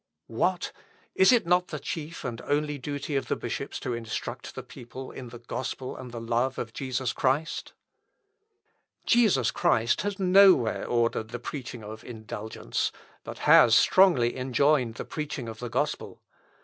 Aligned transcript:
What! 0.25 0.71
Is 1.13 1.31
it 1.31 1.45
not 1.45 1.67
the 1.67 1.77
chief 1.77 2.23
and 2.23 2.41
only 2.41 2.79
duty 2.79 3.15
of 3.15 3.27
bishops 3.39 3.79
to 3.81 3.93
instruct 3.93 4.55
the 4.55 4.63
people 4.63 5.11
in 5.11 5.29
the 5.29 5.37
gospel 5.37 5.95
and 5.95 6.11
the 6.11 6.19
love 6.19 6.57
of 6.57 6.73
Jesus 6.73 7.13
Christ? 7.13 7.73
Jesus 9.05 9.51
Christ 9.51 10.01
has 10.01 10.17
nowhere 10.17 10.87
ordered 10.87 11.27
the 11.27 11.37
preaching 11.37 11.83
of 11.83 12.03
indulgence; 12.03 12.91
but 13.23 13.37
has 13.45 13.75
strongly 13.75 14.35
enjoined 14.35 14.95
the 14.95 15.05
preaching 15.05 15.47
of 15.47 15.59
the 15.59 15.69
gospel. 15.69 16.23